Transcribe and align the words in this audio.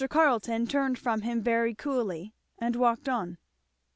Carleton 0.09 0.65
turned 0.65 0.97
from 0.97 1.21
him 1.21 1.43
very 1.43 1.75
coolly 1.75 2.33
and 2.57 2.75
walked 2.75 3.07
on. 3.07 3.37